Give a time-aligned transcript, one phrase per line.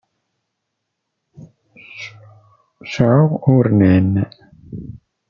[2.91, 4.11] Seεεuɣ urnan.